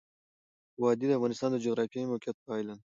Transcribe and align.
وادي 0.81 1.05
د 1.07 1.11
افغانستان 1.17 1.49
د 1.51 1.57
جغرافیایي 1.65 2.09
موقیعت 2.11 2.37
پایله 2.47 2.73
ده. 2.75 2.79